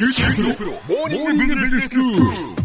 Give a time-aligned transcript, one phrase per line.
[0.00, 2.59] 九州大学モーニングビジネススクール。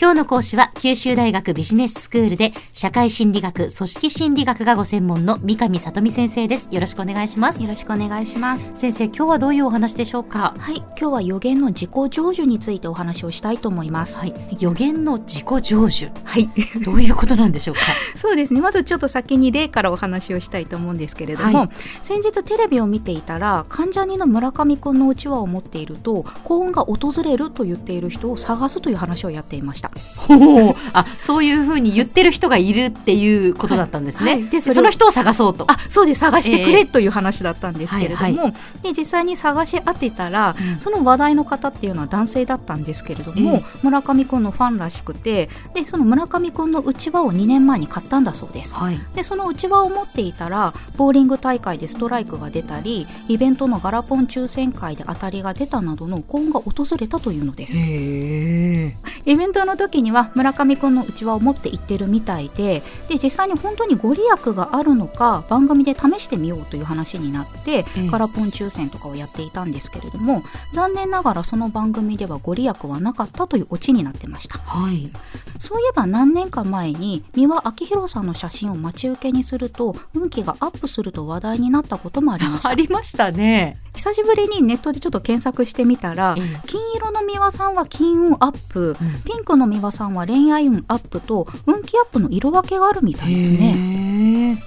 [0.00, 6.68] 今日の講師は九州大学ビジネススクールで社会心理学組織心理学がご専門の三上里美先生です。
[6.70, 7.60] よろしくお願いします。
[7.60, 8.72] よろしくお願いします。
[8.76, 10.54] 先生今日はどういうお話でしょうか？
[10.56, 10.76] はい。
[10.76, 14.20] 今日は予言の自己成就についてお話をしたいと思います。
[14.20, 14.34] はい。
[14.60, 16.10] 予言の自己成就。
[16.22, 16.48] はい。
[16.84, 17.80] どういうことなんでしょうか？
[18.14, 18.60] そうですね。
[18.60, 21.68] まずちょっと先に例からお話をしたいと思うんですけれども、はい、
[22.02, 29.87] 先日テレビを見ていたら関ジャニの村上くんのうちわを持っていると幸運が訪れると言っている人を探すという話をやっていました
[30.92, 34.32] あそういうふうに言ってる人がいるっていうことだったんですね。
[34.32, 34.42] はい。
[34.42, 35.64] はい、でその人を探そうと。
[35.68, 36.20] あそうです。
[36.20, 38.36] 探してくれ、という話だったんですけれども、はい。
[38.36, 48.76] はい、で実際に探し当てたら、うん、その話題の方っていうのは男性だったんですけれども、えー、村上君のファンらしくてでその村上君のうちわを2年前に買ったんだそうです。
[48.76, 57.80] はい、でそのうちわを持っていたらボーリング大会でストライクが出たりイベントのガラポン抽選会で当たりが出たなどの幸運が訪れたというのです。
[57.80, 75.10] イベントの時には村上君のうちわを持って行ってるみたいでで実際に本当にご利益があるのか番組で試してみようという話になって、えー、ガラポン抽選とかをやっていたんですけれども残念ながらその番組ではご利益はなかったというオチになってました、はい、
[75.58, 82.68] そういえば何年か前に三輪明宏さんの写真を待ち受けにすると運気がアップすると話題になったこともありました。
[82.70, 83.78] ありましたね。
[83.94, 94.58] 久しぶりにネットでちょっと検索してみたら、うん、金色の三輪さんは金運アップ、うん、ピンクの三輪さんは恋愛運アップと運気アップの色分けがあるみたいですね。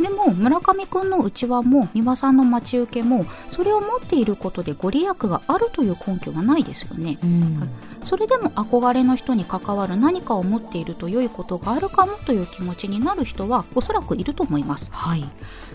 [0.00, 7.60] でも村上くんのうちわも三輪さんの待ち受けもそれを持っていることでご利益があるという根拠はないですよね、うん、
[8.02, 15.24] それでも憧れの人に関わる何かを持っていると良いことがあるかもという気持ちになる人はおそらくいると思います、はい、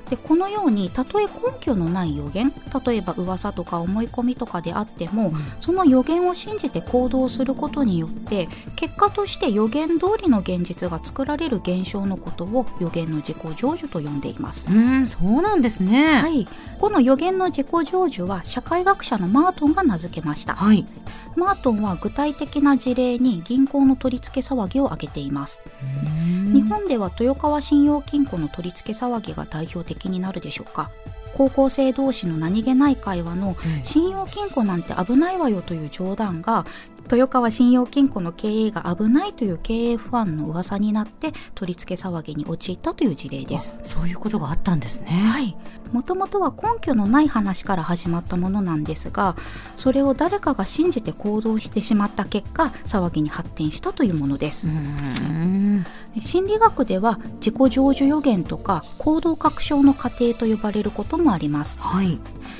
[0.10, 2.54] でこのようにたとえ根拠のない予言
[2.86, 14.68] 例えば噂とか思い込みとかであっても、うん、その予言を信じて行動することによって結果として予言通りの現実が作られる現象のことを予言の自己成就と呼んでいます。
[14.70, 15.08] うん。
[15.08, 16.22] そうなんですね。
[16.22, 16.48] はい。
[16.80, 20.88] この予言の自己成就は社会学者のマートンが名付けました、はい、
[21.36, 25.62] マートンは具体的な事例に銀行の取り付け騒ぎを挙げています。
[26.52, 30.90] 日本では豊川信用金庫の取り付け騒ぎが代表的になるでしょうか。
[31.34, 36.66] 高校生同士の何気ない会話の「信用金庫なんて危ないわよ」という冗談が
[37.16, 43.76] 豊川信用金庫の経営が危ないという経営不安の噂になって取り付け騒ぎに陥ったという事例です。
[43.84, 45.08] そういうことがあったんですね。
[45.12, 45.56] はい。
[45.92, 49.36] もともとは根拠のない話から始まったものなんですが
[49.76, 54.68] それを誰かが信じて行動してしまった結果騒ぎに発展したというものです。
[56.20, 62.20] 心理学では自己成就予言とか行動確証の過程と呼ばれることもあります、はい、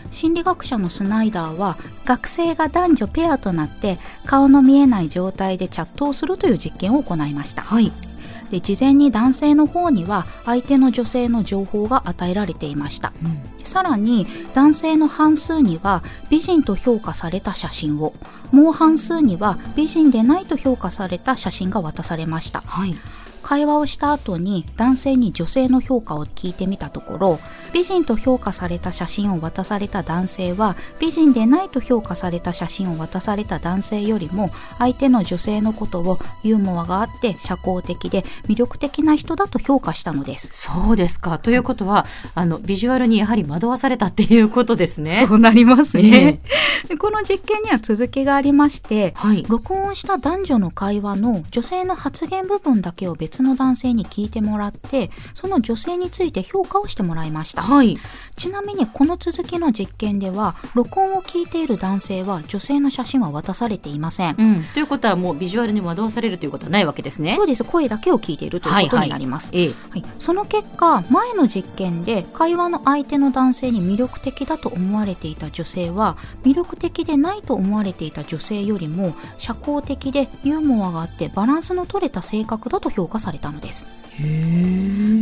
[0.10, 1.78] 心理学者のスナイダーは
[2.12, 7.94] 学生が男女ペアとなって顔の見えない状態でチャットをするという実験を行いました、はい、
[8.50, 18.14] で事前に男性の方には相手の女性の情報が与えられていました、うん、さらに男性の半数には美人と評価された写真を。
[18.52, 22.96] もう半数には美人でないと評価された写真が渡されました、はい
[23.42, 27.40] 会話をした後に男性に女性の評価を聞いてみたところ
[27.74, 40.50] 美人と評価された写真を渡された男性は美人でないと評価された写真を渡された男性よりも相手の女性のことをユーモアがあって社交的で魅力的な人だと評価したのです。
[40.52, 41.40] そうですか。
[41.40, 45.26] ということはあのビジュアルにやはり惑わされたっていうことですね。
[45.28, 46.42] そうなりますね、
[46.90, 57.98] えー、この実験には続きがありまして、はい、録音した男女の会話の女性の発言部分だけを別別の男性に聞いてもらってその女性について評価をしてもらいました、はい、
[58.36, 67.32] ちなみにこの続きの実験では録音を聞いている男性は女性の写真は渡されていません、うん、ということはもうビジュアルに惑わされるということはないわけですね。
[67.32, 67.64] そうです。
[67.64, 69.76] 声だけを聞いているということになります、はい、はい。
[69.92, 83.88] はい、その結果前の実験で会話の相手の男性に魅力的だと思われていた女性は魅力的でないと思われていた女性よりも社交的でユーモアがあってバランスの取れた性格だと評価されたのです。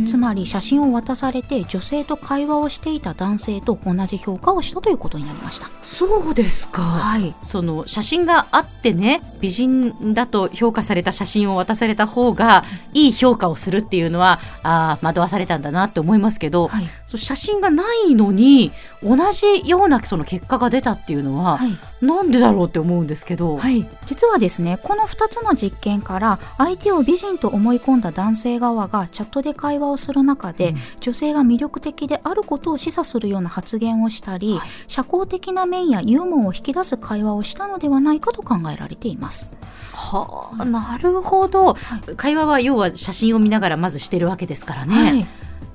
[0.06, 5.68] つまり写真を渡されて女性と会話をしていた男性と同じ評価をしたということになりました。
[5.82, 39.48] そうですか、はい、その写真があってね美人だと評価された写真を渡された方がいい評価をするっていうのはあ惑わされたんだなって思いますけど、はい、そ写真がないのに同じようなその結果が出たっていうのは、はい、なんでだろうって思うんですけど、はい、実はですねこの2つの実験から相手を美人と思い込んだ男性側がチャットで会話をする中で、うん、女性が魅力的であることを示唆するような発言をしたり、はい、社交的な面やユーモアを引き出す会話をしたのではないかと考えられています。
[39.92, 41.76] はあ、なるほど、
[42.16, 45.28] 会話は要は写真を見ながらまずしてるわけですからね。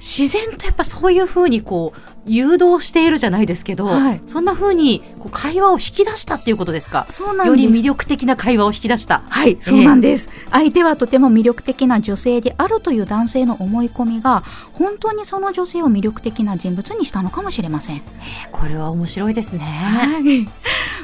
[0.05, 7.07] 自然とやっぱそういうふうにこう誘導しているじゃないですけど、はい、そんなふうにこう会話を引き出したっていうことですか？
[7.09, 9.23] そうなんより魅力的な会話を引き出した。
[9.29, 14.43] はいそうなんです、えー、相手はとても魅力的な女性であるという男性の思い込みが
[14.73, 18.03] 本当にその女性を魅力的な人物にしたのかもしれません、えー、
[18.51, 20.47] これは面白いですね、はい、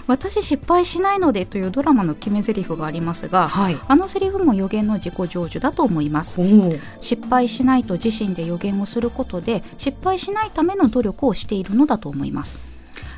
[0.07, 6.39] 私失敗しないのでというドラマの決め台詞がありますが、はい、あのセリフも予言の自己成就だと思います。
[6.99, 12.59] 失敗しないと自身で予言をすることで失敗しないための努力をしているのだと思います。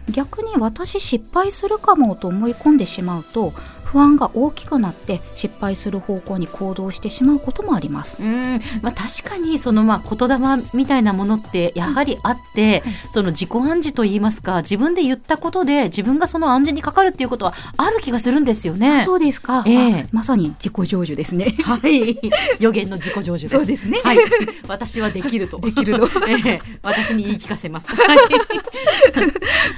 [0.09, 3.53] 逆に私失敗するかもと思い込んでしまうと
[3.93, 8.17] 不安が大きくなって失敗する方向に行動してしまうこともあります。
[8.19, 19.01] うん、まあ、確かにそのまあ言霊みたいなものってやはりあって、はい、その自己暗示といいますか自分で言ったことで自分がその暗示にかかるっていうことはある気がするんですよね。
[19.01, 21.55] そうですか、えー、まさに自己成就ですね。
[21.63, 22.19] はい、
[22.59, 23.49] 予言の自己成就です。
[23.49, 24.01] そうですね。
[24.03, 24.17] はい、
[24.67, 27.87] 私はできるとできると、 えー、私に言い聞かせます。
[27.93, 28.17] はい、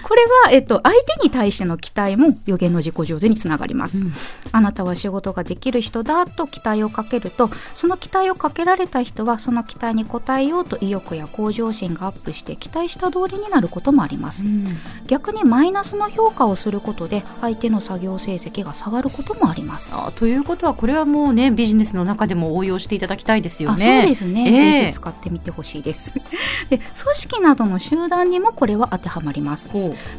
[0.03, 3.99] これはえっと相手に対しての期待も予言の自己成就につながります。
[4.05, 4.13] うん、
[4.51, 14.65] あなたは仕事ができる人だと期待をかけるとその期待をかけられた人はその期待に応えようと意欲や向上心がアップして期待した通りになることもあります、うん、
[15.07, 19.93] 逆にマイナスの評価をすることで相手の作業成績が下がることもあります。
[19.93, 24.01] あということはこれはもうねビジネスの中でも応用していただきたいですよね。
[24.01, 26.13] そうですね、えー、ぜひ使ってみてほしいです。
[26.69, 29.69] で組織などの集団にもこれは当てはまります。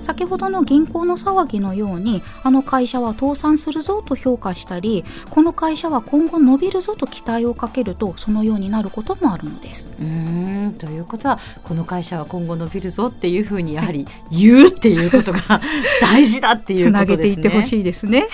[0.01, 9.89] 先ほどの銀行の騒ぎのようにあの会社は倒産するぞと評価したりこの会社は今後伸びるぞと期待をかけるとそのようになることもあるのです。
[10.01, 15.61] うんということはこの会社は今後伸びるぞっていうふうにやはり言うっていうことが
[16.01, 16.93] 大事だっていうことですね。
[16.93, 18.29] つなげていってほしいですね。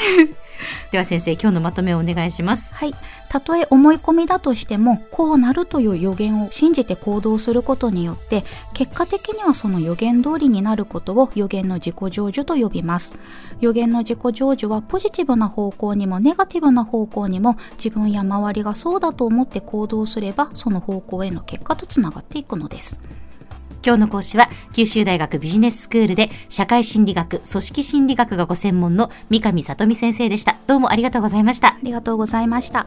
[0.90, 2.74] では先生今日のまとめをお願いします。
[2.74, 2.94] はい。
[3.28, 8.44] たとえ思い込みだとしてもこうなるという予言を信じて行動することによって
[8.74, 13.14] 結果的にはその予言通りになることを予言の自己成就と呼びます。
[13.60, 22.98] 予言の自己成就はポジティブな方向にもネガティブな方向にも自分や周りがそうだと思って行動すればその方向への結果とつながっていくのです。
[23.84, 30.56] 今日の講師は九州大学ビジネススクールで社会心理学組織心理学がご専門の三上里美先生でした。
[30.66, 31.68] どうもありがとうございました。
[31.68, 32.86] ありがとうございました。